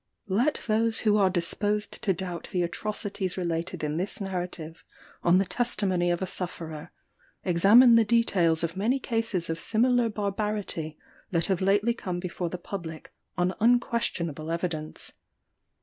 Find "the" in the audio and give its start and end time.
2.51-2.63, 5.37-5.45, 7.93-8.03, 12.49-12.57